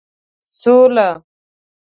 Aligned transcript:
سوله 0.57 1.07